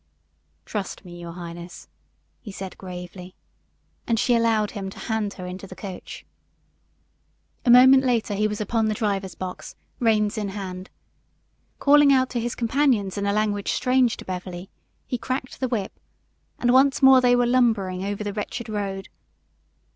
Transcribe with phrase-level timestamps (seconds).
[0.65, 1.87] "Trust me, your highness,"
[2.41, 3.35] he said, gravely,
[4.07, 6.25] and she allowed him to hand her into the coach.
[7.67, 10.89] A moment later he was upon the driver's box, reins in hand.
[11.77, 14.71] Calling out to his companions in a language strange to Beverly,
[15.05, 15.91] he cracked the whip,
[16.57, 19.07] and once more they were lumbering over the wretched road.